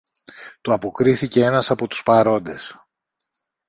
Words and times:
του 0.61 0.73
αποκρίθηκε 0.73 1.41
ένας 1.43 1.71
από 1.71 1.87
τους 1.87 2.03
παρόντες. 2.03 2.79